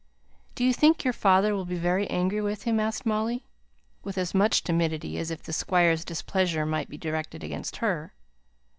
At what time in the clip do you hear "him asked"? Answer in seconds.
2.63-3.05